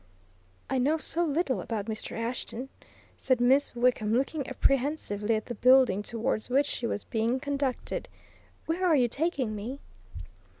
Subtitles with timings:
[0.67, 2.17] "I know so little about Mr.
[2.17, 2.69] Ashton,"
[3.17, 8.09] said Miss Wickham, looking apprehensively at the building towards which she was being conducted.
[8.65, 9.79] "Where are you taking me?"